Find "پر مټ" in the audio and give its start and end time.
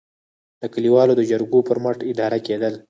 1.67-1.97